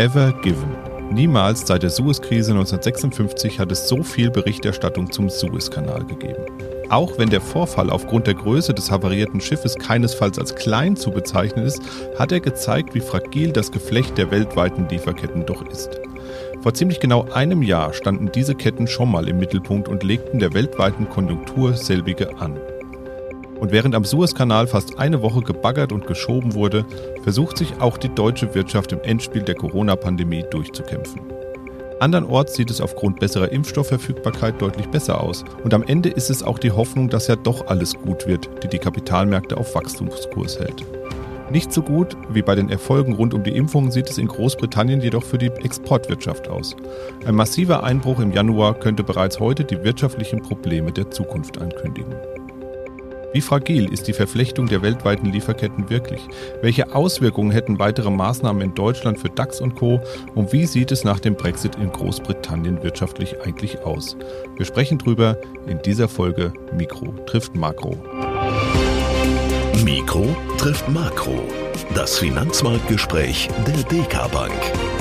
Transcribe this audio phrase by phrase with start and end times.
[0.00, 0.78] Ever Given.
[1.12, 6.42] Niemals seit der Suezkrise 1956 hat es so viel Berichterstattung zum Suezkanal gegeben.
[6.88, 11.66] Auch wenn der Vorfall aufgrund der Größe des havarierten Schiffes keinesfalls als klein zu bezeichnen
[11.66, 11.82] ist,
[12.18, 16.00] hat er gezeigt, wie fragil das Geflecht der weltweiten Lieferketten doch ist.
[16.62, 20.54] Vor ziemlich genau einem Jahr standen diese Ketten schon mal im Mittelpunkt und legten der
[20.54, 22.58] weltweiten Konjunktur selbige an.
[23.60, 26.86] Und während am Suezkanal fast eine Woche gebaggert und geschoben wurde,
[27.22, 31.20] versucht sich auch die deutsche Wirtschaft im Endspiel der Corona-Pandemie durchzukämpfen.
[32.00, 35.44] Andernorts sieht es aufgrund besserer Impfstoffverfügbarkeit deutlich besser aus.
[35.62, 38.68] Und am Ende ist es auch die Hoffnung, dass ja doch alles gut wird, die
[38.68, 40.82] die Kapitalmärkte auf Wachstumskurs hält.
[41.50, 45.02] Nicht so gut wie bei den Erfolgen rund um die Impfungen sieht es in Großbritannien
[45.02, 46.76] jedoch für die Exportwirtschaft aus.
[47.26, 52.14] Ein massiver Einbruch im Januar könnte bereits heute die wirtschaftlichen Probleme der Zukunft ankündigen.
[53.32, 56.20] Wie fragil ist die Verflechtung der weltweiten Lieferketten wirklich?
[56.62, 60.00] Welche Auswirkungen hätten weitere Maßnahmen in Deutschland für DAX und Co?
[60.34, 64.16] Und wie sieht es nach dem Brexit in Großbritannien wirtschaftlich eigentlich aus?
[64.56, 67.96] Wir sprechen drüber in dieser Folge Mikro trifft Makro.
[69.84, 70.26] Mikro
[70.58, 71.40] trifft Makro.
[71.94, 74.99] Das Finanzmarktgespräch der DK Bank.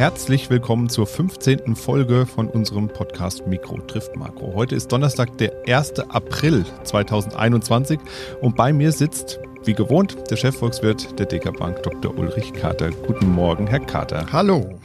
[0.00, 1.76] Herzlich willkommen zur 15.
[1.76, 4.54] Folge von unserem Podcast Mikro trifft Makro.
[4.54, 6.00] Heute ist Donnerstag, der 1.
[6.08, 8.00] April 2021
[8.40, 12.16] und bei mir sitzt, wie gewohnt, der Chefvolkswirt der DK Bank, Dr.
[12.16, 12.90] Ulrich Kater.
[12.90, 14.26] Guten Morgen, Herr Kater.
[14.32, 14.78] Hallo.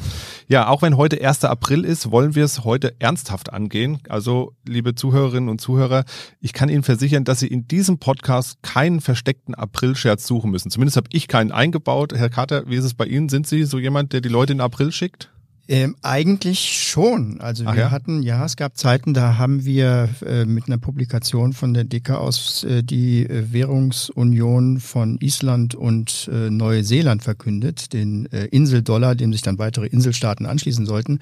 [0.48, 1.46] Ja, auch wenn heute 1.
[1.46, 4.00] April ist, wollen wir es heute ernsthaft angehen.
[4.10, 6.04] Also, liebe Zuhörerinnen und Zuhörer,
[6.40, 10.70] ich kann Ihnen versichern, dass Sie in diesem Podcast keinen versteckten Aprilscherz suchen müssen.
[10.70, 12.14] Zumindest habe ich keinen eingebaut.
[12.14, 13.30] Herr Carter, wie ist es bei Ihnen?
[13.30, 15.32] Sind Sie so jemand, der die Leute in April schickt?
[15.68, 17.42] Ähm, eigentlich schon.
[17.42, 17.92] Also Ach wir ja?
[17.92, 22.12] hatten, ja, es gab Zeiten, da haben wir äh, mit einer Publikation von der DK
[22.12, 29.34] aus äh, die äh, Währungsunion von Island und äh, Neuseeland verkündet, den äh, Inseldollar, dem
[29.34, 31.20] sich dann weitere Inselstaaten anschließen sollten.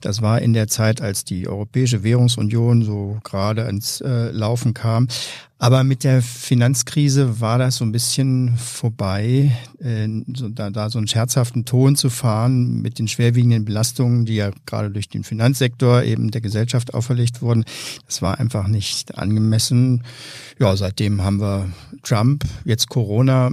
[0.00, 5.06] Das war in der Zeit, als die Europäische Währungsunion so gerade ans äh, Laufen kam.
[5.64, 10.98] Aber mit der Finanzkrise war das so ein bisschen vorbei, äh, so, da, da so
[10.98, 16.02] einen scherzhaften Ton zu fahren mit den schwerwiegenden Belastungen, die ja gerade durch den Finanzsektor
[16.02, 17.64] eben der Gesellschaft auferlegt wurden.
[18.04, 20.02] Das war einfach nicht angemessen.
[20.58, 21.70] Ja, seitdem haben wir
[22.02, 23.50] Trump, jetzt Corona.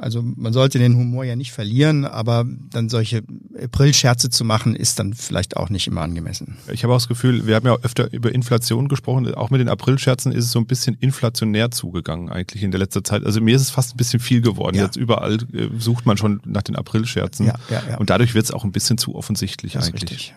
[0.00, 3.22] Also man sollte den Humor ja nicht verlieren, aber dann solche
[3.60, 6.56] Aprilscherze zu machen, ist dann vielleicht auch nicht immer angemessen.
[6.72, 9.32] Ich habe auch das Gefühl, wir haben ja öfter über Inflation gesprochen.
[9.34, 13.04] Auch mit den Aprilscherzen ist es so ein bisschen inflationär zugegangen eigentlich in der letzten
[13.04, 13.24] Zeit.
[13.24, 14.76] Also mir ist es fast ein bisschen viel geworden.
[14.76, 14.84] Ja.
[14.84, 17.46] Jetzt überall äh, sucht man schon nach den Aprilscherzen.
[17.46, 17.96] Ja, ja, ja.
[17.96, 19.94] Und dadurch wird es auch ein bisschen zu offensichtlich eigentlich.
[19.94, 20.34] richtig.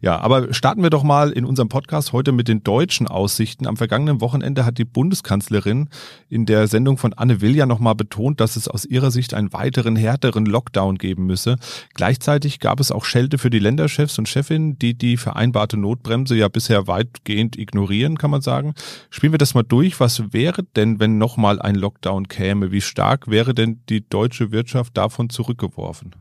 [0.00, 3.66] Ja, aber starten wir doch mal in unserem Podcast heute mit den deutschen Aussichten.
[3.66, 5.88] Am vergangenen Wochenende hat die Bundeskanzlerin
[6.28, 9.52] in der Sendung von Anne Will ja nochmal betont, dass es aus ihrer Sicht einen
[9.52, 11.56] weiteren härteren Lockdown geben müsse.
[11.94, 16.48] Gleichzeitig gab es auch Schelte für die Länderchefs und Chefinnen, die die vereinbarte Notbremse ja
[16.48, 18.74] bisher weitgehend ignorieren, kann man sagen.
[19.10, 20.00] Spielen wir das mal durch.
[20.00, 22.72] Was wäre denn, wenn nochmal ein Lockdown käme?
[22.72, 26.14] Wie stark wäre denn die deutsche Wirtschaft davon zurückgeworfen?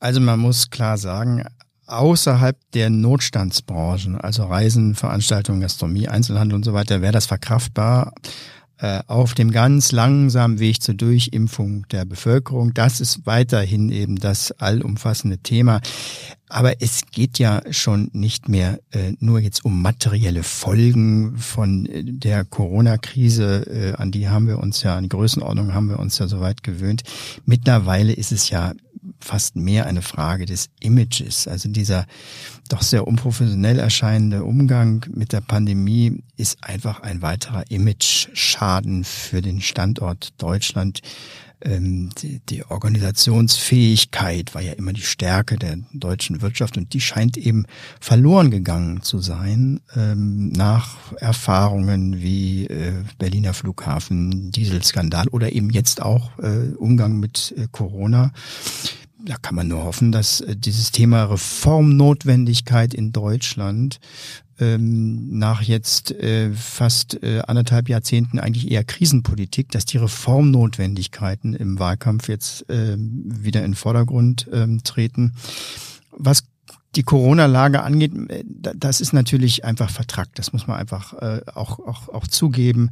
[0.00, 1.44] Also man muss klar sagen,
[1.88, 8.12] außerhalb der Notstandsbranchen, also Reisen, Veranstaltungen, Gastronomie, Einzelhandel und so weiter, wäre das verkraftbar.
[8.80, 14.52] Äh, Auf dem ganz langsamen Weg zur Durchimpfung der Bevölkerung, das ist weiterhin eben das
[14.52, 15.80] allumfassende Thema.
[16.48, 22.04] Aber es geht ja schon nicht mehr äh, nur jetzt um materielle Folgen von äh,
[22.04, 26.28] der Corona-Krise, äh, an die haben wir uns ja, an Größenordnung haben wir uns ja
[26.28, 27.02] soweit gewöhnt.
[27.44, 28.74] Mittlerweile ist es ja
[29.20, 31.48] fast mehr eine Frage des Images.
[31.48, 32.06] Also dieser
[32.68, 39.60] doch sehr unprofessionell erscheinende Umgang mit der Pandemie ist einfach ein weiterer Image-Schaden für den
[39.60, 41.00] Standort Deutschland.
[41.60, 47.36] Ähm, die, die Organisationsfähigkeit war ja immer die Stärke der deutschen Wirtschaft und die scheint
[47.36, 47.66] eben
[48.00, 56.00] verloren gegangen zu sein ähm, nach Erfahrungen wie äh, Berliner Flughafen, Dieselskandal oder eben jetzt
[56.00, 58.32] auch äh, Umgang mit äh, Corona
[59.24, 63.98] da kann man nur hoffen, dass äh, dieses Thema Reformnotwendigkeit in Deutschland
[64.60, 71.78] ähm, nach jetzt äh, fast äh, anderthalb Jahrzehnten eigentlich eher Krisenpolitik, dass die Reformnotwendigkeiten im
[71.78, 75.32] Wahlkampf jetzt ähm, wieder in den Vordergrund ähm, treten.
[76.10, 76.44] Was
[76.96, 80.38] die Corona-Lage angeht, äh, da- das ist natürlich einfach vertrackt.
[80.38, 82.90] Das muss man einfach äh, auch, auch, auch zugeben.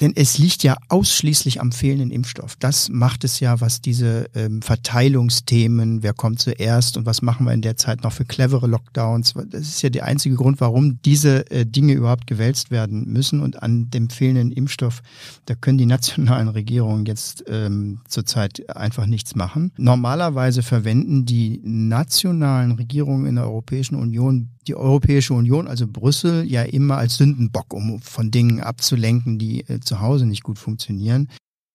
[0.00, 2.56] Denn es liegt ja ausschließlich am fehlenden Impfstoff.
[2.56, 7.52] Das macht es ja, was diese ähm, Verteilungsthemen, wer kommt zuerst und was machen wir
[7.52, 9.34] in der Zeit noch für clevere Lockdowns.
[9.50, 13.40] Das ist ja der einzige Grund, warum diese äh, Dinge überhaupt gewälzt werden müssen.
[13.40, 15.02] Und an dem fehlenden Impfstoff,
[15.46, 19.72] da können die nationalen Regierungen jetzt ähm, zurzeit einfach nichts machen.
[19.76, 26.62] Normalerweise verwenden die nationalen Regierungen in der Europäischen Union die Europäische Union, also Brüssel, ja
[26.62, 31.28] immer als Sündenbock, um von Dingen abzulenken, die äh, zu Hause nicht gut funktionieren.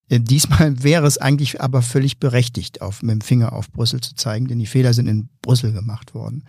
[0.10, 4.16] Äh, diesmal wäre es eigentlich aber völlig berechtigt, auf, mit dem Finger auf Brüssel zu
[4.16, 6.44] zeigen, denn die Fehler sind in Brüssel gemacht worden.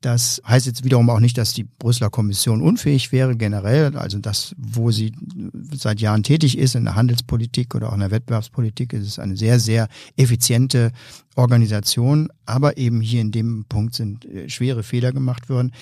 [0.00, 3.94] Das heißt jetzt wiederum auch nicht, dass die Brüsseler Kommission unfähig wäre generell.
[3.98, 5.12] Also das, wo sie
[5.72, 9.36] seit Jahren tätig ist in der Handelspolitik oder auch in der Wettbewerbspolitik, ist es eine
[9.36, 10.92] sehr, sehr effiziente
[11.36, 12.30] Organisation.
[12.46, 15.72] Aber eben hier in dem Punkt sind äh, schwere Fehler gemacht worden.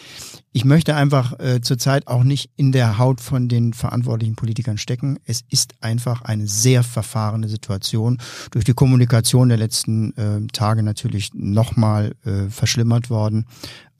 [0.53, 5.19] Ich möchte einfach äh, zurzeit auch nicht in der Haut von den verantwortlichen Politikern stecken.
[5.25, 8.19] Es ist einfach eine sehr verfahrene Situation.
[8.51, 13.47] Durch die Kommunikation der letzten äh, Tage natürlich nochmal äh, verschlimmert worden.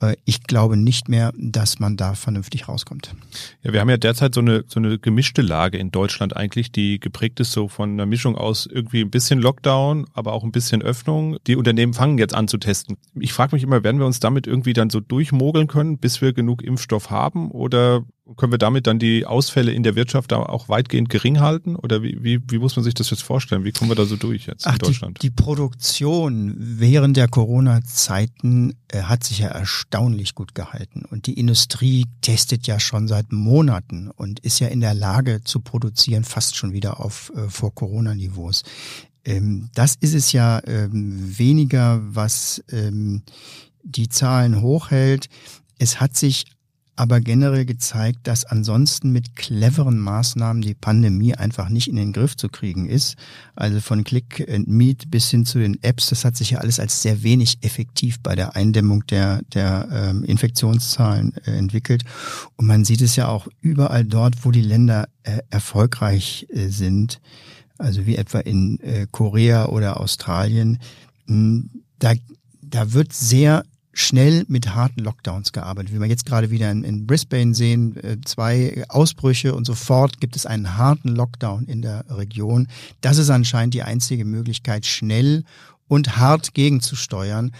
[0.01, 3.15] Äh, ich glaube nicht mehr, dass man da vernünftig rauskommt.
[3.63, 6.99] Ja, wir haben ja derzeit so eine, so eine gemischte Lage in Deutschland eigentlich, die
[6.99, 10.81] geprägt ist so von einer Mischung aus irgendwie ein bisschen Lockdown, aber auch ein bisschen
[10.81, 11.37] Öffnung.
[11.47, 12.97] Die Unternehmen fangen jetzt an zu testen.
[13.19, 16.33] Ich frage mich immer, werden wir uns damit irgendwie dann so durchmogeln können, bis wir
[16.33, 17.51] genug Impfstoff haben?
[17.51, 18.03] Oder
[18.35, 21.75] können wir damit dann die Ausfälle in der Wirtschaft auch weitgehend gering halten?
[21.75, 23.63] Oder wie, wie, wie muss man sich das jetzt vorstellen?
[23.63, 25.17] Wie kommen wir da so durch jetzt Ach, in Deutschland?
[25.17, 31.05] Die, die Produktion während der Corona-Zeiten äh, hat sich ja erstaunlich gut gehalten.
[31.09, 35.59] Und die Industrie testet ja schon seit Monaten und ist ja in der Lage zu
[35.59, 38.63] produzieren, fast schon wieder auf äh, Vor-Corona-Niveaus.
[39.25, 43.23] Ähm, das ist es ja ähm, weniger, was ähm,
[43.83, 45.29] die Zahlen hochhält.
[45.77, 46.45] Es hat sich
[46.99, 52.35] aber generell gezeigt, dass ansonsten mit cleveren Maßnahmen die Pandemie einfach nicht in den Griff
[52.35, 53.15] zu kriegen ist.
[53.55, 56.77] Also von Click and Meet bis hin zu den Apps, das hat sich ja alles
[56.77, 62.03] als sehr wenig effektiv bei der Eindämmung der, der ähm, Infektionszahlen äh, entwickelt.
[62.57, 67.21] Und man sieht es ja auch überall dort, wo die Länder äh, erfolgreich äh, sind,
[67.77, 70.79] also wie etwa in äh, Korea oder Australien,
[71.27, 71.69] mh, hm,
[71.99, 72.11] da,
[72.61, 73.63] da wird sehr
[73.99, 75.93] schnell mit harten Lockdowns gearbeitet.
[75.93, 80.35] Wie wir jetzt gerade wieder in, in, Brisbane sehen, äh, zwei Ausbrüche und sofort gibt
[80.35, 82.67] es einen harten Lockdown in der Region.
[83.01, 85.43] Das ist anscheinend die einzige Möglichkeit, schnell
[85.87, 87.51] und hart gegenzusteuern.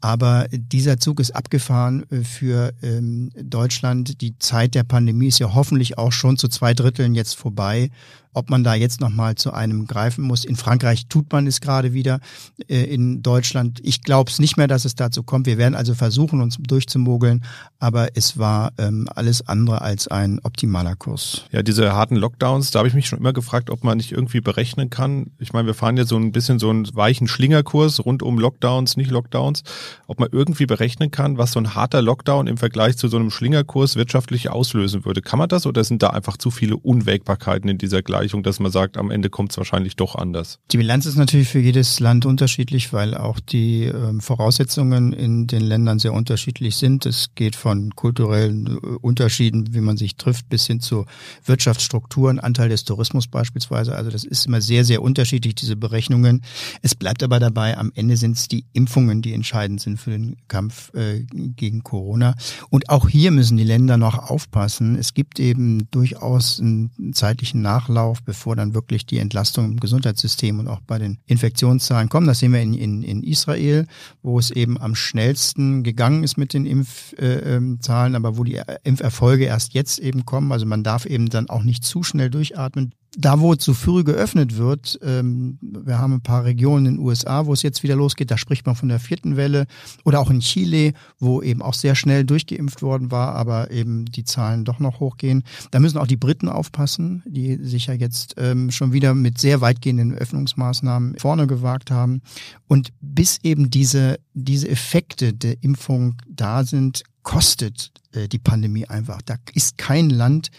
[0.00, 4.20] Aber dieser Zug ist abgefahren äh, für ähm, Deutschland.
[4.20, 7.90] Die Zeit der Pandemie ist ja hoffentlich auch schon zu zwei Dritteln jetzt vorbei
[8.32, 10.44] ob man da jetzt nochmal zu einem greifen muss.
[10.44, 12.20] In Frankreich tut man es gerade wieder,
[12.68, 13.80] äh, in Deutschland.
[13.82, 15.46] Ich glaube es nicht mehr, dass es dazu kommt.
[15.46, 17.44] Wir werden also versuchen, uns durchzumogeln,
[17.78, 21.44] aber es war ähm, alles andere als ein optimaler Kurs.
[21.52, 24.40] Ja, diese harten Lockdowns, da habe ich mich schon immer gefragt, ob man nicht irgendwie
[24.40, 25.30] berechnen kann.
[25.38, 28.96] Ich meine, wir fahren ja so ein bisschen so einen weichen Schlingerkurs rund um Lockdowns,
[28.96, 29.62] nicht Lockdowns,
[30.06, 33.30] ob man irgendwie berechnen kann, was so ein harter Lockdown im Vergleich zu so einem
[33.30, 35.22] Schlingerkurs wirtschaftlich auslösen würde.
[35.22, 38.17] Kann man das oder sind da einfach zu viele Unwägbarkeiten in dieser Gleichung?
[38.18, 40.58] Gleichung, dass man sagt, am Ende kommt es wahrscheinlich doch anders?
[40.72, 45.62] Die Bilanz ist natürlich für jedes Land unterschiedlich, weil auch die äh, Voraussetzungen in den
[45.62, 47.06] Ländern sehr unterschiedlich sind.
[47.06, 48.70] Es geht von kulturellen äh,
[49.00, 51.06] Unterschieden, wie man sich trifft, bis hin zu
[51.44, 53.94] Wirtschaftsstrukturen, Anteil des Tourismus beispielsweise.
[53.94, 56.42] Also das ist immer sehr, sehr unterschiedlich, diese Berechnungen.
[56.82, 60.38] Es bleibt aber dabei, am Ende sind es die Impfungen, die entscheidend sind für den
[60.48, 61.24] Kampf äh,
[61.54, 62.34] gegen Corona.
[62.68, 64.96] Und auch hier müssen die Länder noch aufpassen.
[64.98, 70.58] Es gibt eben durchaus einen zeitlichen Nachlauf auf, bevor dann wirklich die Entlastung im Gesundheitssystem
[70.58, 72.26] und auch bei den Infektionszahlen kommen.
[72.26, 73.86] Das sehen wir in, in, in Israel,
[74.22, 78.60] wo es eben am schnellsten gegangen ist mit den Impfzahlen, äh, ähm, aber wo die
[78.84, 80.52] Impferfolge erst jetzt eben kommen.
[80.52, 84.56] Also man darf eben dann auch nicht zu schnell durchatmen da, wo zu früh geöffnet
[84.56, 88.30] wird, ähm, wir haben ein paar Regionen in den USA, wo es jetzt wieder losgeht,
[88.30, 89.66] da spricht man von der vierten Welle.
[90.04, 94.22] Oder auch in Chile, wo eben auch sehr schnell durchgeimpft worden war, aber eben die
[94.22, 95.42] Zahlen doch noch hochgehen.
[95.72, 99.60] Da müssen auch die Briten aufpassen, die sich ja jetzt ähm, schon wieder mit sehr
[99.60, 102.22] weitgehenden Öffnungsmaßnahmen vorne gewagt haben.
[102.68, 109.22] Und bis eben diese, diese Effekte der Impfung da sind, kostet äh, die Pandemie einfach.
[109.22, 110.50] Da ist kein Land,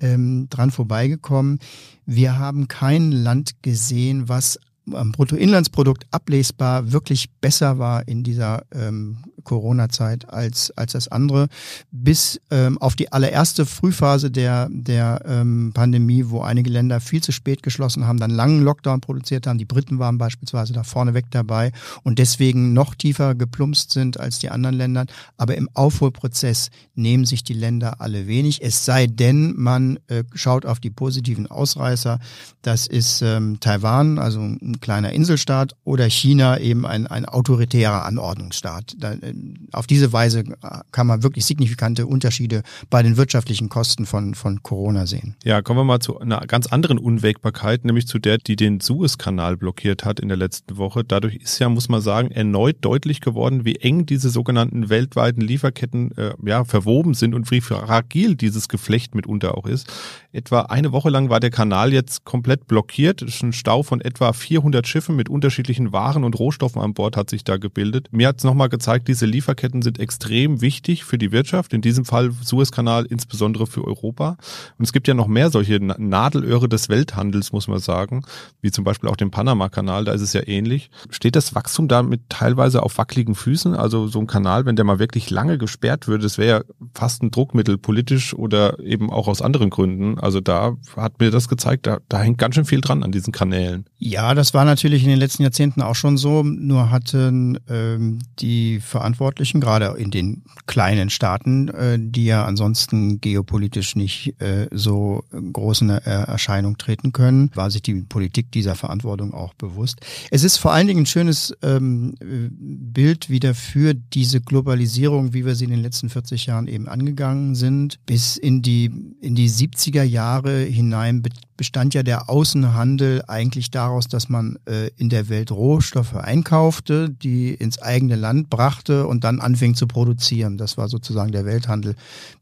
[0.00, 1.58] ähm, dran vorbeigekommen.
[2.04, 10.28] Wir haben kein Land gesehen, was Bruttoinlandsprodukt ablesbar wirklich besser war in dieser ähm, Corona-Zeit
[10.28, 11.48] als, als das andere.
[11.90, 17.32] Bis ähm, auf die allererste Frühphase der, der ähm, Pandemie, wo einige Länder viel zu
[17.32, 19.58] spät geschlossen haben, dann langen Lockdown produziert haben.
[19.58, 24.50] Die Briten waren beispielsweise da vorneweg dabei und deswegen noch tiefer geplumpst sind als die
[24.50, 25.06] anderen Länder.
[25.36, 28.62] Aber im Aufholprozess nehmen sich die Länder alle wenig.
[28.62, 32.18] Es sei denn, man äh, schaut auf die positiven Ausreißer.
[32.62, 38.96] Das ist ähm, Taiwan, also ein kleiner Inselstaat, oder China, eben ein, ein autoritärer Anordnungsstaat.
[38.98, 39.34] Da, äh,
[39.72, 40.44] auf diese Weise
[40.92, 45.36] kann man wirklich signifikante Unterschiede bei den wirtschaftlichen Kosten von, von Corona sehen.
[45.44, 49.56] Ja, kommen wir mal zu einer ganz anderen Unwägbarkeit, nämlich zu der, die den Suezkanal
[49.56, 51.04] blockiert hat in der letzten Woche.
[51.04, 56.16] Dadurch ist ja, muss man sagen, erneut deutlich geworden, wie eng diese sogenannten weltweiten Lieferketten
[56.16, 59.92] äh, ja, verwoben sind und wie fragil dieses Geflecht mitunter auch ist.
[60.36, 63.22] Etwa eine Woche lang war der Kanal jetzt komplett blockiert.
[63.22, 67.16] Es ist ein Stau von etwa 400 Schiffen mit unterschiedlichen Waren und Rohstoffen an Bord
[67.16, 68.08] hat sich da gebildet.
[68.10, 71.72] Mir hat es nochmal gezeigt, diese Lieferketten sind extrem wichtig für die Wirtschaft.
[71.72, 74.36] In diesem Fall Suezkanal insbesondere für Europa.
[74.76, 78.22] Und es gibt ja noch mehr solche Nadelöhre des Welthandels, muss man sagen,
[78.60, 80.04] wie zum Beispiel auch den Panama-Kanal.
[80.04, 80.90] Da ist es ja ähnlich.
[81.08, 83.74] Steht das Wachstum damit teilweise auf wackeligen Füßen?
[83.74, 87.22] Also so ein Kanal, wenn der mal wirklich lange gesperrt würde, das wäre ja fast
[87.22, 90.18] ein Druckmittel politisch oder eben auch aus anderen Gründen.
[90.26, 93.32] Also da hat mir das gezeigt, da, da hängt ganz schön viel dran an diesen
[93.32, 93.84] Kanälen.
[93.96, 96.42] Ja, das war natürlich in den letzten Jahrzehnten auch schon so.
[96.42, 103.94] Nur hatten ähm, die Verantwortlichen, gerade in den kleinen Staaten, äh, die ja ansonsten geopolitisch
[103.94, 109.54] nicht äh, so großen äh, Erscheinung treten können, war sich die Politik dieser Verantwortung auch
[109.54, 110.00] bewusst.
[110.32, 115.54] Es ist vor allen Dingen ein schönes ähm, Bild wieder für diese Globalisierung, wie wir
[115.54, 118.90] sie in den letzten 40 Jahren eben angegangen sind, bis in die
[119.20, 121.22] in die 70er Jahre hinein
[121.56, 127.54] bestand ja der Außenhandel eigentlich daraus, dass man äh, in der Welt Rohstoffe einkaufte, die
[127.54, 130.58] ins eigene Land brachte und dann anfing zu produzieren.
[130.58, 131.94] Das war sozusagen der Welthandel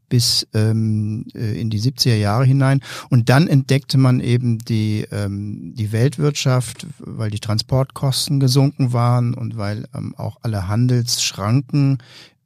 [0.09, 2.81] bis ähm, äh, in die 70er Jahre hinein.
[3.09, 9.57] Und dann entdeckte man eben die, ähm, die Weltwirtschaft, weil die Transportkosten gesunken waren und
[9.57, 11.97] weil ähm, auch alle Handelsschranken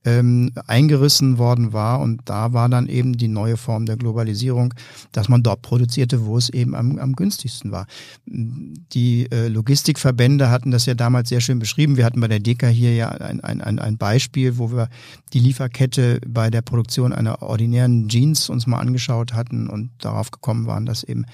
[0.06, 2.00] ähm, eingerissen worden war.
[2.00, 4.74] Und da war dann eben die neue Form der Globalisierung,
[5.12, 7.86] dass man dort produzierte, wo es eben am, am günstigsten war.
[8.25, 11.98] Die äh, Logistikverbände hatten das ja damals sehr schön beschrieben.
[11.98, 14.89] Wir hatten bei der DECA hier ja ein, ein, ein Beispiel, wo wir
[15.34, 20.65] die Lieferkette bei der Produktion einer ordinären Jeans uns mal angeschaut hatten und darauf gekommen
[20.65, 21.25] waren, dass eben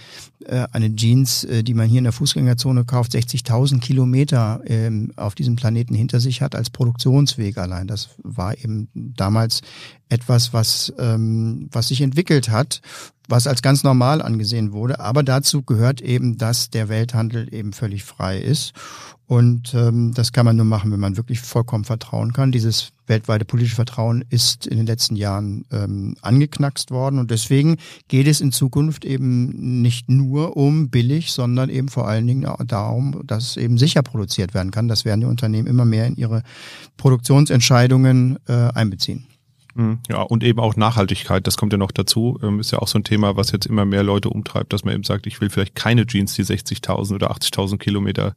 [0.46, 5.36] äh, eine Jeans, äh, die man hier in der Fußgängerzone kauft, 60.000 Kilometer ähm, auf
[5.36, 7.88] diesem Planeten hinter sich hat als Produktionsweg allein.
[7.88, 8.56] Das war
[8.94, 9.62] damals
[10.10, 12.82] etwas, was, ähm, was sich entwickelt hat,
[13.28, 15.00] was als ganz normal angesehen wurde.
[15.00, 18.74] Aber dazu gehört eben, dass der Welthandel eben völlig frei ist.
[19.28, 22.52] Und ähm, das kann man nur machen, wenn man wirklich vollkommen vertrauen kann.
[22.52, 27.18] Dieses weltweite politische Vertrauen ist in den letzten Jahren ähm, angeknackst worden.
[27.18, 32.28] Und deswegen geht es in Zukunft eben nicht nur um billig, sondern eben vor allen
[32.28, 34.88] Dingen darum, dass eben sicher produziert werden kann.
[34.88, 36.44] Das werden die Unternehmen immer mehr in ihre
[36.98, 39.26] Produktionsentscheidungen äh, einbeziehen.
[39.76, 40.00] Mhm.
[40.10, 42.40] Ja, und eben auch Nachhaltigkeit, das kommt ja noch dazu.
[42.42, 44.94] Ähm, ist ja auch so ein Thema, was jetzt immer mehr Leute umtreibt, dass man
[44.94, 48.36] eben sagt, ich will vielleicht keine Jeans, die 60.000 oder 80.000 Kilometer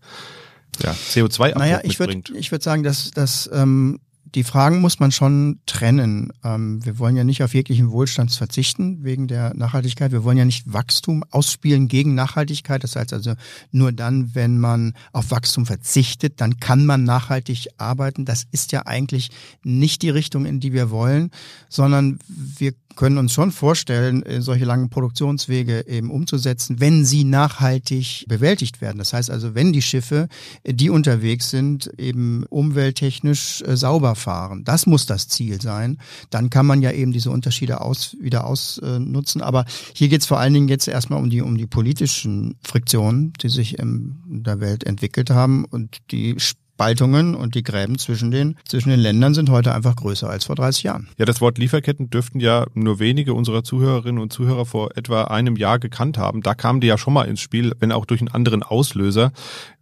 [0.82, 4.00] ja, CO2 Naja, ich würde ich würd sagen, dass, dass ähm,
[4.34, 6.32] die Fragen muss man schon trennen.
[6.44, 10.12] Ähm, wir wollen ja nicht auf jeglichen Wohlstand verzichten wegen der Nachhaltigkeit.
[10.12, 12.84] Wir wollen ja nicht Wachstum ausspielen gegen Nachhaltigkeit.
[12.84, 13.34] Das heißt also,
[13.70, 18.24] nur dann, wenn man auf Wachstum verzichtet, dann kann man nachhaltig arbeiten.
[18.24, 19.30] Das ist ja eigentlich
[19.62, 21.30] nicht die Richtung, in die wir wollen,
[21.68, 28.24] sondern wir können uns schon vorstellen, äh, solche langen Produktionswege eben umzusetzen, wenn sie nachhaltig
[28.26, 28.98] bewältigt werden.
[28.98, 30.28] Das heißt also, wenn die Schiffe,
[30.64, 34.64] äh, die unterwegs sind, eben umwelttechnisch äh, sauber fahren.
[34.64, 35.98] Das muss das Ziel sein.
[36.30, 39.42] Dann kann man ja eben diese Unterschiede aus, wieder ausnutzen.
[39.42, 39.64] Aber
[39.94, 43.48] hier geht es vor allen Dingen jetzt erstmal um die, um die politischen Friktionen, die
[43.48, 46.34] sich in der Welt entwickelt haben und die
[46.78, 50.54] Spaltungen und die Gräben zwischen den, zwischen den Ländern sind heute einfach größer als vor
[50.54, 51.08] 30 Jahren.
[51.18, 55.56] Ja, das Wort Lieferketten dürften ja nur wenige unserer Zuhörerinnen und Zuhörer vor etwa einem
[55.56, 56.40] Jahr gekannt haben.
[56.40, 59.32] Da kamen die ja schon mal ins Spiel, wenn auch durch einen anderen Auslöser.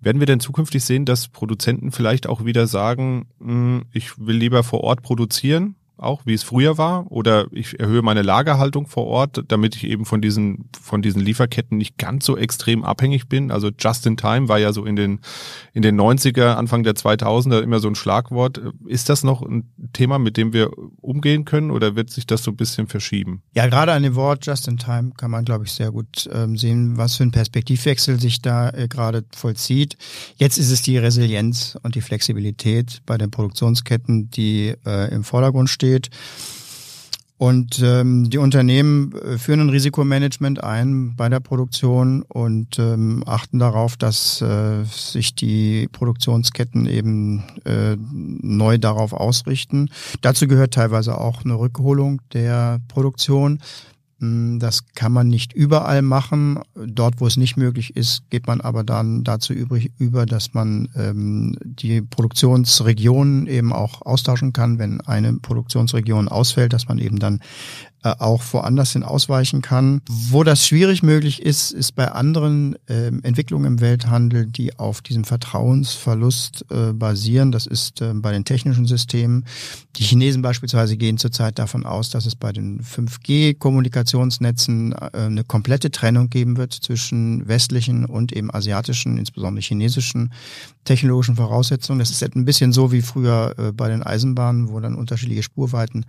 [0.00, 4.62] Werden wir denn zukünftig sehen, dass Produzenten vielleicht auch wieder sagen, hm, ich will lieber
[4.62, 5.76] vor Ort produzieren?
[5.98, 10.04] Auch wie es früher war, oder ich erhöhe meine Lagerhaltung vor Ort, damit ich eben
[10.04, 13.50] von diesen von diesen Lieferketten nicht ganz so extrem abhängig bin.
[13.50, 15.20] Also just in time war ja so in den
[15.72, 18.60] in den 90er, Anfang der 2000er immer so ein Schlagwort.
[18.86, 22.50] Ist das noch ein Thema, mit dem wir umgehen können, oder wird sich das so
[22.50, 23.42] ein bisschen verschieben?
[23.54, 26.56] Ja, gerade an dem Wort just in time kann man, glaube ich, sehr gut ähm,
[26.56, 29.96] sehen, was für ein Perspektivwechsel sich da äh, gerade vollzieht.
[30.36, 35.70] Jetzt ist es die Resilienz und die Flexibilität bei den Produktionsketten, die äh, im Vordergrund
[35.70, 35.85] steht.
[37.38, 43.58] Und ähm, die Unternehmen äh, führen ein Risikomanagement ein bei der Produktion und ähm, achten
[43.58, 49.90] darauf, dass äh, sich die Produktionsketten eben äh, neu darauf ausrichten.
[50.22, 53.60] Dazu gehört teilweise auch eine Rückholung der Produktion.
[54.18, 56.60] Hm, das kann man nicht überall machen.
[56.74, 60.88] Dort, wo es nicht möglich ist, geht man aber dann dazu übrig über, dass man
[60.96, 67.40] ähm, die Produktionsregionen eben auch austauschen kann, wenn eine Produktionsregion ausfällt, dass man eben dann
[68.12, 70.02] auch woanders hin ausweichen kann.
[70.08, 75.24] Wo das schwierig möglich ist, ist bei anderen äh, Entwicklungen im Welthandel, die auf diesem
[75.24, 77.50] Vertrauensverlust äh, basieren.
[77.52, 79.44] Das ist äh, bei den technischen Systemen.
[79.96, 85.90] Die Chinesen beispielsweise gehen zurzeit davon aus, dass es bei den 5G-Kommunikationsnetzen äh, eine komplette
[85.90, 90.32] Trennung geben wird zwischen westlichen und eben asiatischen, insbesondere chinesischen
[90.84, 91.98] technologischen Voraussetzungen.
[91.98, 96.04] Das ist ein bisschen so wie früher äh, bei den Eisenbahnen, wo dann unterschiedliche Spurweiten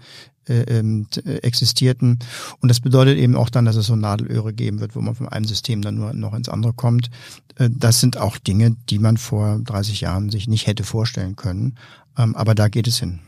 [0.48, 2.20] äh, ähm, äh, existierten.
[2.62, 5.28] Und das bedeutet eben auch dann, dass es so Nadelöhre geben wird, wo man von
[5.28, 7.10] einem System dann nur noch ins andere kommt.
[7.56, 11.76] Äh, das sind auch Dinge, die man vor 30 Jahren sich nicht hätte vorstellen können.
[12.18, 13.20] Ähm, aber da geht es hin.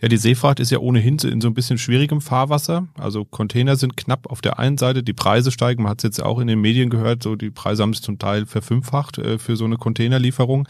[0.00, 2.86] Ja, die Seefahrt ist ja ohnehin in so ein bisschen schwierigem Fahrwasser.
[2.96, 5.82] Also Container sind knapp auf der einen Seite, die Preise steigen.
[5.82, 8.16] Man hat es jetzt auch in den Medien gehört, so die Preise haben sich zum
[8.16, 10.68] Teil verfünffacht äh, für so eine Containerlieferung.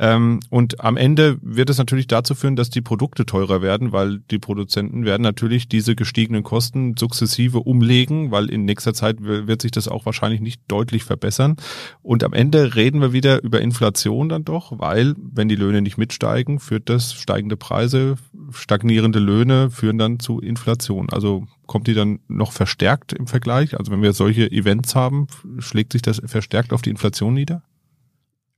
[0.00, 4.20] Ähm, und am Ende wird es natürlich dazu führen, dass die Produkte teurer werden, weil
[4.30, 9.72] die Produzenten werden natürlich diese gestiegenen Kosten sukzessive umlegen, weil in nächster Zeit wird sich
[9.72, 11.56] das auch wahrscheinlich nicht deutlich verbessern.
[12.02, 15.98] Und am Ende reden wir wieder über Inflation dann doch, weil wenn die Löhne nicht
[15.98, 18.16] mitsteigen, führt das steigende Preise,
[18.52, 21.10] stagnierende Löhne führen dann zu Inflation.
[21.10, 23.78] Also kommt die dann noch verstärkt im Vergleich?
[23.78, 25.26] Also wenn wir solche Events haben,
[25.58, 27.62] schlägt sich das verstärkt auf die Inflation nieder?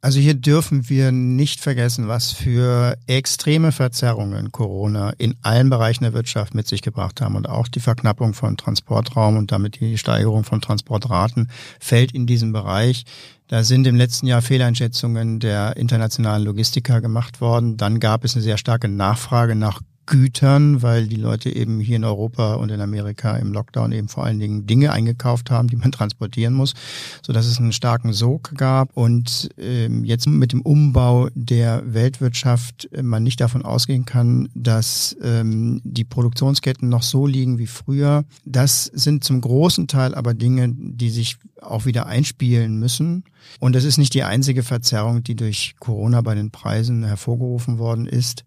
[0.05, 6.13] Also hier dürfen wir nicht vergessen, was für extreme Verzerrungen Corona in allen Bereichen der
[6.13, 7.37] Wirtschaft mit sich gebracht haben.
[7.37, 12.53] Und auch die Verknappung von Transportraum und damit die Steigerung von Transportraten fällt in diesen
[12.53, 13.05] Bereich.
[13.47, 17.77] Da sind im letzten Jahr Fehleinschätzungen der internationalen Logistiker gemacht worden.
[17.77, 22.05] Dann gab es eine sehr starke Nachfrage nach Gütern, weil die Leute eben hier in
[22.05, 25.93] Europa und in Amerika im Lockdown eben vor allen Dingen Dinge eingekauft haben, die man
[25.93, 26.75] transportieren muss,
[27.23, 32.89] so dass es einen starken Sog gab und ähm, jetzt mit dem Umbau der Weltwirtschaft
[32.93, 38.25] äh, man nicht davon ausgehen kann, dass ähm, die Produktionsketten noch so liegen wie früher.
[38.45, 43.25] Das sind zum großen Teil aber Dinge, die sich auch wieder einspielen müssen.
[43.61, 48.07] Und das ist nicht die einzige Verzerrung, die durch Corona bei den Preisen hervorgerufen worden
[48.07, 48.45] ist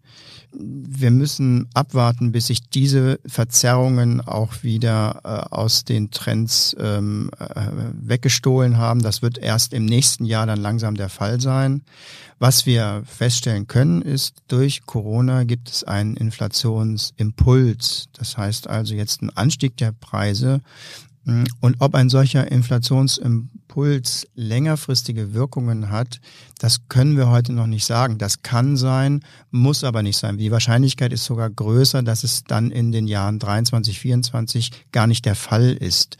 [0.58, 7.66] wir müssen abwarten, bis sich diese Verzerrungen auch wieder äh, aus den Trends ähm, äh,
[7.92, 9.02] weggestohlen haben.
[9.02, 11.82] Das wird erst im nächsten Jahr dann langsam der Fall sein.
[12.38, 18.08] Was wir feststellen können, ist, durch Corona gibt es einen Inflationsimpuls.
[18.12, 20.60] Das heißt also jetzt ein Anstieg der Preise.
[21.60, 26.20] Und ob ein solcher Inflationsimpuls Impuls längerfristige Wirkungen hat,
[26.58, 28.16] das können wir heute noch nicht sagen.
[28.16, 30.38] Das kann sein, muss aber nicht sein.
[30.38, 35.26] Die Wahrscheinlichkeit ist sogar größer, dass es dann in den Jahren 23, 24 gar nicht
[35.26, 36.16] der Fall ist.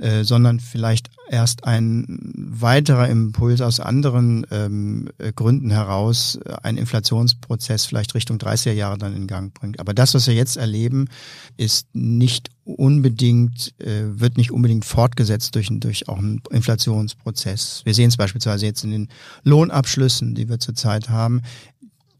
[0.00, 6.78] Äh, sondern vielleicht erst ein weiterer Impuls aus anderen ähm, äh, Gründen heraus äh, einen
[6.78, 9.80] Inflationsprozess vielleicht Richtung 30er Jahre dann in Gang bringt.
[9.80, 11.08] Aber das, was wir jetzt erleben,
[11.56, 17.82] ist nicht unbedingt, äh, wird nicht unbedingt fortgesetzt durch, durch auch einen Inflationsprozess.
[17.84, 19.08] Wir sehen es beispielsweise jetzt in den
[19.44, 21.42] Lohnabschlüssen, die wir zurzeit haben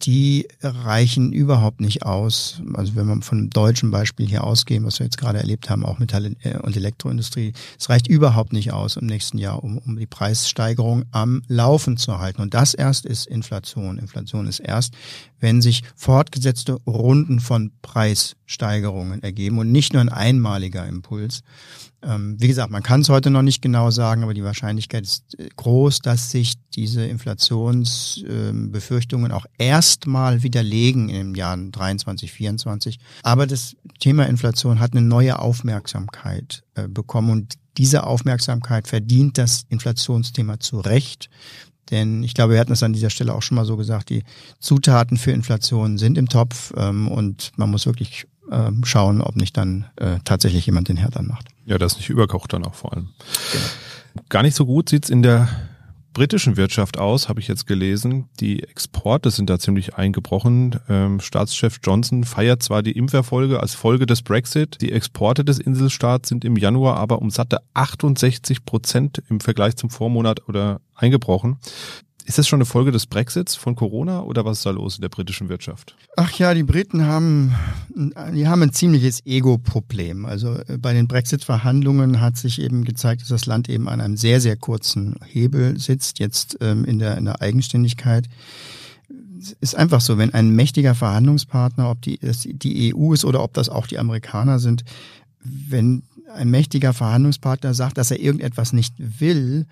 [0.02, 2.60] die reichen überhaupt nicht aus.
[2.74, 5.98] Also wenn man von deutschen Beispiel hier ausgehen, was wir jetzt gerade erlebt haben, auch
[5.98, 11.04] Metall- und Elektroindustrie, es reicht überhaupt nicht aus im nächsten Jahr, um, um die Preissteigerung
[11.12, 12.42] am Laufen zu halten.
[12.42, 13.98] Und das erst ist Inflation.
[13.98, 14.94] Inflation ist erst,
[15.40, 17.72] wenn sich fortgesetzte Runden von
[18.46, 21.42] Preissteigerungen ergeben und nicht nur ein einmaliger Impuls.
[22.02, 25.38] Ähm, wie gesagt, man kann es heute noch nicht genau sagen, aber die Wahrscheinlichkeit ist
[25.38, 32.98] äh, groß, dass sich diese Inflationsbefürchtungen ähm, auch erstmal widerlegen im Jahr 23, 24.
[33.22, 39.64] Aber das Thema Inflation hat eine neue Aufmerksamkeit äh, bekommen und diese Aufmerksamkeit verdient das
[39.68, 41.28] Inflationsthema zu Recht.
[41.90, 44.24] Denn ich glaube, wir hatten es an dieser Stelle auch schon mal so gesagt, die
[44.58, 49.56] Zutaten für Inflation sind im Topf ähm, und man muss wirklich äh, schauen, ob nicht
[49.56, 51.48] dann äh, tatsächlich jemand den Herd anmacht.
[51.64, 53.08] Ja, das nicht überkocht dann auch vor allem.
[53.52, 54.24] Genau.
[54.28, 55.48] Gar nicht so gut sieht's in der
[56.16, 58.30] britischen Wirtschaft aus, habe ich jetzt gelesen.
[58.40, 60.80] Die Exporte sind da ziemlich eingebrochen.
[60.88, 64.80] Ähm, Staatschef Johnson feiert zwar die Impferfolge als Folge des Brexit.
[64.80, 69.90] Die Exporte des Inselstaats sind im Januar aber um satte 68 Prozent im Vergleich zum
[69.90, 71.58] Vormonat oder eingebrochen.
[72.26, 75.02] Ist das schon eine Folge des Brexits von Corona oder was ist da los in
[75.02, 75.94] der britischen Wirtschaft?
[76.16, 77.54] Ach ja, die Briten haben,
[78.34, 80.26] die haben ein ziemliches Ego-Problem.
[80.26, 84.16] Also äh, bei den Brexit-Verhandlungen hat sich eben gezeigt, dass das Land eben an einem
[84.16, 88.28] sehr, sehr kurzen Hebel sitzt, jetzt ähm, in, der, in der Eigenständigkeit
[89.60, 93.68] ist einfach so, wenn ein mächtiger Verhandlungspartner, ob die, die EU ist oder ob das
[93.68, 94.82] auch die Amerikaner sind,
[95.44, 96.02] wenn
[96.34, 99.66] ein mächtiger Verhandlungspartner sagt, dass er irgendetwas nicht will,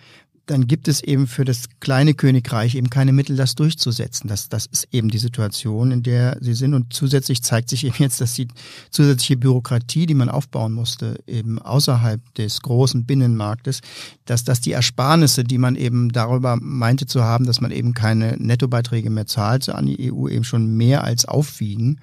[0.47, 4.29] dann gibt es eben für das kleine Königreich eben keine Mittel, das durchzusetzen.
[4.29, 6.75] Das, das ist eben die Situation, in der sie sind.
[6.75, 8.49] Und zusätzlich zeigt sich eben jetzt, dass die
[8.91, 13.81] zusätzliche Bürokratie, die man aufbauen musste, eben außerhalb des großen Binnenmarktes,
[14.27, 18.37] dass das die Ersparnisse, die man eben darüber meinte zu haben, dass man eben keine
[18.39, 22.01] Nettobeiträge mehr zahlt an die EU, eben schon mehr als aufwiegen.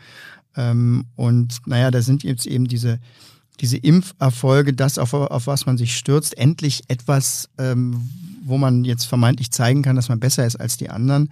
[0.55, 2.99] Ähm, und naja, da sind jetzt eben diese
[3.61, 8.09] diese Impferfolge, das, auf, auf was man sich stürzt, endlich etwas, ähm,
[8.43, 11.29] wo man jetzt vermeintlich zeigen kann, dass man besser ist als die anderen.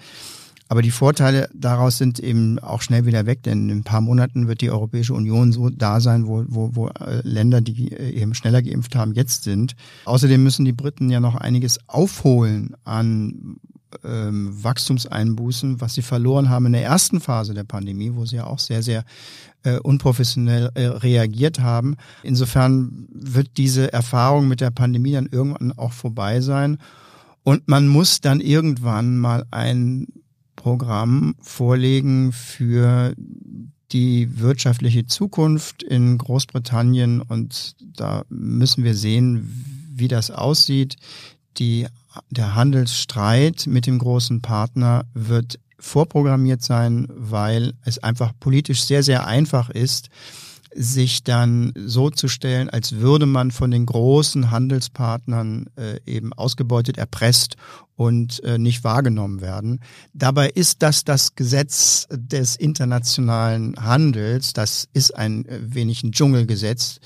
[0.71, 4.47] Aber die Vorteile daraus sind eben auch schnell wieder weg, denn in ein paar Monaten
[4.47, 8.35] wird die Europäische Union so da sein, wo, wo, wo äh, Länder, die äh, eben
[8.35, 9.75] schneller geimpft haben, jetzt sind.
[10.05, 13.57] Außerdem müssen die Briten ja noch einiges aufholen an
[14.03, 18.45] ähm, Wachstumseinbußen, was sie verloren haben in der ersten Phase der Pandemie, wo sie ja
[18.45, 19.03] auch sehr, sehr
[19.63, 21.95] äh, unprofessionell äh, reagiert haben.
[22.23, 26.77] Insofern wird diese Erfahrung mit der Pandemie dann irgendwann auch vorbei sein.
[27.43, 30.07] Und man muss dann irgendwann mal ein
[30.55, 33.13] Programm vorlegen für
[33.91, 40.97] die wirtschaftliche Zukunft in Großbritannien und da müssen wir sehen, wie das aussieht.
[41.57, 41.87] Die,
[42.29, 49.25] der Handelsstreit mit dem großen Partner wird vorprogrammiert sein, weil es einfach politisch sehr, sehr
[49.25, 50.09] einfach ist,
[50.73, 56.97] sich dann so zu stellen, als würde man von den großen Handelspartnern äh, eben ausgebeutet,
[56.97, 57.55] erpresst
[57.95, 59.79] und äh, nicht wahrgenommen werden.
[60.13, 64.53] Dabei ist das das Gesetz des internationalen Handels.
[64.53, 66.99] Das ist ein äh, wenig ein Dschungelgesetz.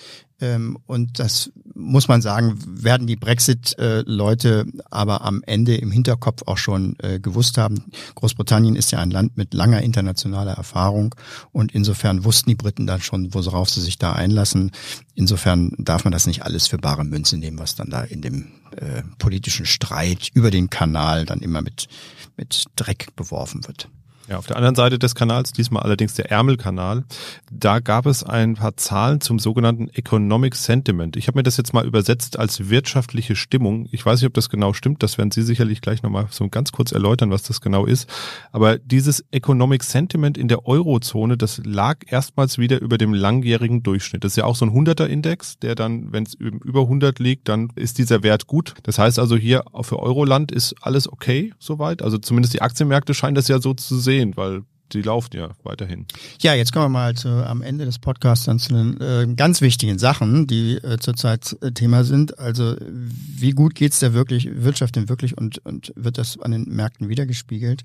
[0.44, 6.58] Ähm, und das muss man sagen, werden die Brexit-Leute aber am Ende im Hinterkopf auch
[6.58, 7.86] schon äh, gewusst haben.
[8.16, 11.16] Großbritannien ist ja ein Land mit langer internationaler Erfahrung
[11.54, 14.72] und insofern wussten die Briten dann schon, worauf sie sich da einlassen.
[15.16, 18.52] Insofern darf man das nicht alles für bare Münze nehmen, was dann da in dem
[18.76, 21.88] äh, politischen Streit über den Kanal dann immer mit,
[22.36, 23.88] mit Dreck beworfen wird.
[24.30, 27.04] Ja, auf der anderen Seite des Kanals, diesmal allerdings der Ärmelkanal,
[27.52, 31.18] da gab es ein paar Zahlen zum sogenannten Economic Sentiment.
[31.18, 33.90] Ich habe mir das jetzt mal übersetzt als wirtschaftliche Stimmung.
[33.92, 36.72] Ich weiß nicht, ob das genau stimmt, das werden Sie sicherlich gleich nochmal so ganz
[36.72, 38.10] kurz erläutern, was das genau ist.
[38.54, 44.24] Aber dieses Economic Sentiment in der Eurozone, das lag erstmals wieder über dem langjährigen Durchschnitt.
[44.24, 47.72] Das ist ja auch so ein 100er-Index, der dann, wenn es über 100 liegt, dann
[47.76, 48.76] ist dieser Wert gut.
[48.84, 52.02] Das heißt also hier für Euroland ist alles okay soweit.
[52.02, 55.50] Also zumindest die Aktienmärkte scheinen das ja so zu sehen sehen, weil die laufen ja
[55.64, 56.06] weiterhin.
[56.42, 59.62] Ja, jetzt kommen wir mal zu, am Ende des Podcasts dann zu den äh, ganz
[59.62, 62.40] wichtigen Sachen, die äh, zurzeit äh, Thema sind.
[62.40, 66.66] Also wie gut geht's der wirklich Wirtschaft denn wirklich und, und wird das an den
[66.66, 67.84] Märkten wiedergespiegelt?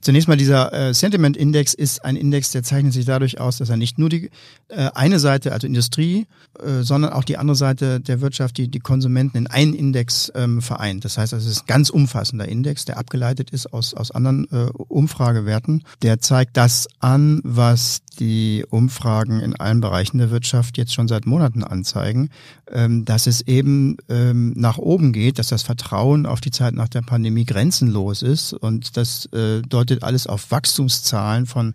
[0.00, 3.70] Zunächst mal dieser äh, Sentiment Index ist ein Index, der zeichnet sich dadurch aus, dass
[3.70, 4.30] er nicht nur die
[4.68, 6.26] äh, eine Seite, also Industrie,
[6.58, 10.62] äh, sondern auch die andere Seite der Wirtschaft, die, die Konsumenten in einen Index ähm,
[10.62, 11.04] vereint.
[11.04, 14.70] Das heißt, es ist ein ganz umfassender Index, der abgeleitet ist aus, aus anderen äh,
[14.72, 15.84] Umfragewerten.
[16.02, 21.08] Der zeigt zeigt das an, was die Umfragen in allen Bereichen der Wirtschaft jetzt schon
[21.08, 22.30] seit Monaten anzeigen,
[22.68, 27.02] dass es eben ähm, nach oben geht, dass das Vertrauen auf die Zeit nach der
[27.02, 31.74] Pandemie grenzenlos ist und das äh, deutet alles auf Wachstumszahlen von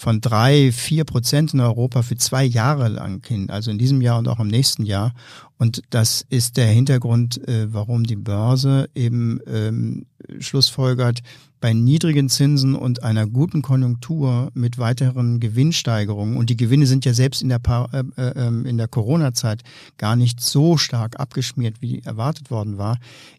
[0.00, 4.18] von drei, vier Prozent in Europa für zwei Jahre lang hin, also in diesem Jahr
[4.18, 5.12] und auch im nächsten Jahr.
[5.58, 10.06] Und das ist der Hintergrund, äh, warum die Börse eben ähm,
[10.38, 11.20] schlussfolgert,
[11.60, 17.12] bei niedrigen Zinsen und einer guten Konjunktur mit weiteren Gewinnsteigerungen und die Gewinne sind ja
[17.12, 17.60] selbst in der,
[17.92, 19.62] äh, äh, ähm, in der Corona-Zeit
[19.98, 22.98] gar nicht so stark abgeschmiert, wie erwartet worden war,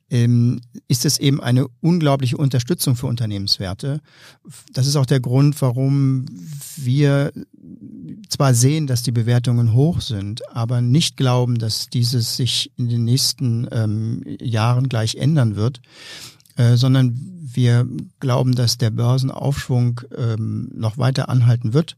[0.10, 4.01] ähm, ist es eben eine unglaubliche Unterstützung für Unternehmenswerte.
[4.73, 6.25] Das ist auch der Grund, warum
[6.75, 7.32] wir
[8.27, 13.06] zwar sehen, dass die Bewertungen hoch sind, aber nicht glauben, dass dieses sich in den
[13.06, 15.82] nächsten ähm, Jahren gleich ändern wird,
[16.58, 17.88] äh, sondern wir
[18.19, 21.95] glauben, dass der Börsenaufschwung ähm, noch weiter anhalten wird.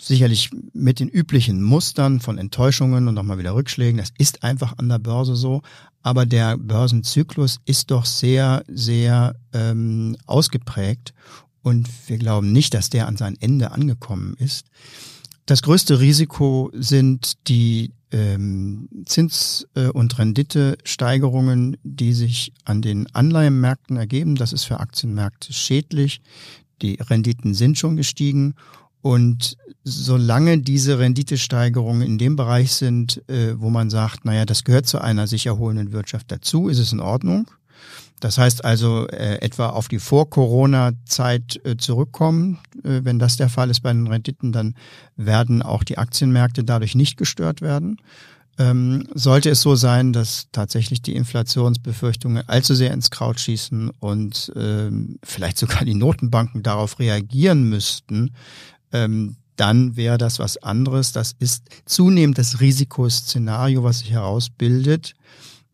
[0.00, 3.98] Sicherlich mit den üblichen Mustern von Enttäuschungen und nochmal wieder Rückschlägen.
[3.98, 5.62] Das ist einfach an der Börse so.
[6.02, 11.12] Aber der Börsenzyklus ist doch sehr, sehr ähm, ausgeprägt
[11.62, 14.66] und wir glauben nicht, dass der an sein Ende angekommen ist.
[15.46, 23.96] Das größte Risiko sind die ähm, Zins- äh, und Renditesteigerungen, die sich an den Anleihenmärkten
[23.96, 24.36] ergeben.
[24.36, 26.22] Das ist für Aktienmärkte schädlich.
[26.82, 28.54] Die Renditen sind schon gestiegen
[29.02, 34.86] und solange diese Renditesteigerungen in dem Bereich sind, äh, wo man sagt, naja, das gehört
[34.86, 37.50] zu einer sich erholenden Wirtschaft dazu, ist es in Ordnung.
[38.20, 42.58] Das heißt also äh, etwa auf die Vor-Corona-Zeit äh, zurückkommen.
[42.84, 44.74] Äh, wenn das der Fall ist bei den Renditen, dann
[45.16, 47.96] werden auch die Aktienmärkte dadurch nicht gestört werden.
[48.58, 54.52] Ähm, sollte es so sein, dass tatsächlich die Inflationsbefürchtungen allzu sehr ins Kraut schießen und
[54.54, 58.32] ähm, vielleicht sogar die Notenbanken darauf reagieren müssten,
[58.92, 61.12] ähm, dann wäre das was anderes.
[61.12, 65.14] Das ist zunehmend das Risikoszenario, was sich herausbildet,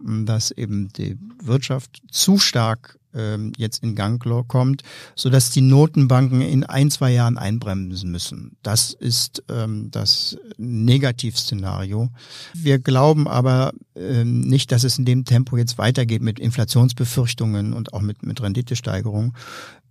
[0.00, 4.83] dass eben die Wirtschaft zu stark ähm, jetzt in Gang kommt,
[5.14, 8.57] so dass die Notenbanken in ein, zwei Jahren einbremsen müssen.
[8.62, 12.11] Das ist ähm, das Negativszenario.
[12.55, 17.94] Wir glauben aber ähm, nicht, dass es in dem Tempo jetzt weitergeht mit Inflationsbefürchtungen und
[17.94, 19.35] auch mit, mit Renditesteigerung.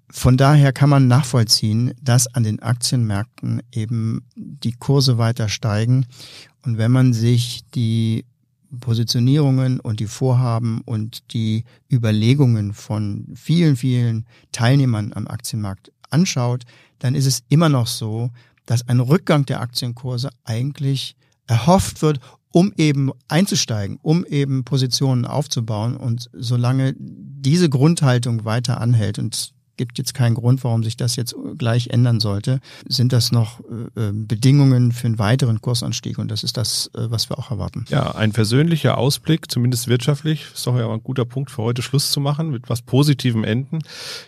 [0.09, 6.05] Von daher kann man nachvollziehen, dass an den Aktienmärkten eben die Kurse weiter steigen.
[6.63, 8.25] Und wenn man sich die
[8.79, 16.63] Positionierungen und die Vorhaben und die Überlegungen von vielen, vielen Teilnehmern am Aktienmarkt anschaut,
[16.99, 18.31] dann ist es immer noch so,
[18.65, 21.15] dass ein Rückgang der Aktienkurse eigentlich
[21.47, 22.19] erhofft wird,
[22.51, 25.97] um eben einzusteigen, um eben Positionen aufzubauen.
[25.97, 31.35] Und solange diese Grundhaltung weiter anhält, und gibt jetzt keinen Grund, warum sich das jetzt
[31.57, 32.59] gleich ändern sollte.
[32.87, 33.59] Sind das noch
[33.95, 36.17] äh, Bedingungen für einen weiteren Kursanstieg?
[36.17, 37.85] Und das ist das, äh, was wir auch erwarten.
[37.89, 40.45] Ja, ein versöhnlicher Ausblick, zumindest wirtschaftlich.
[40.53, 43.79] Ist doch ja ein guter Punkt für heute Schluss zu machen mit was Positivem enden.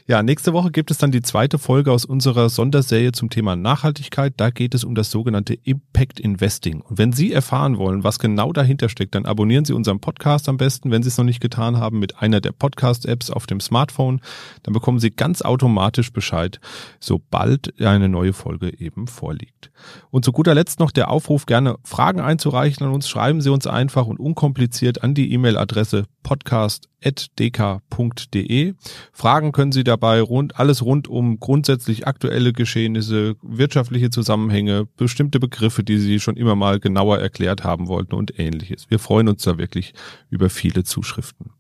[0.07, 4.33] Ja, nächste Woche gibt es dann die zweite Folge aus unserer Sonderserie zum Thema Nachhaltigkeit.
[4.38, 6.81] Da geht es um das sogenannte Impact Investing.
[6.81, 10.57] Und wenn Sie erfahren wollen, was genau dahinter steckt, dann abonnieren Sie unseren Podcast am
[10.57, 14.21] besten, wenn Sie es noch nicht getan haben, mit einer der Podcast-Apps auf dem Smartphone.
[14.63, 16.60] Dann bekommen Sie ganz ganz automatisch Bescheid,
[17.00, 19.71] sobald eine neue Folge eben vorliegt.
[20.10, 23.08] Und zu guter Letzt noch der Aufruf, gerne Fragen einzureichen an uns.
[23.08, 28.73] Schreiben Sie uns einfach und unkompliziert an die E-Mail-Adresse podcast.dk.de.
[29.13, 35.84] Fragen können Sie dabei rund, alles rund um grundsätzlich aktuelle Geschehnisse, wirtschaftliche Zusammenhänge, bestimmte Begriffe,
[35.84, 38.89] die Sie schon immer mal genauer erklärt haben wollten und ähnliches.
[38.89, 39.93] Wir freuen uns da wirklich
[40.32, 41.52] über viele Zuschriften.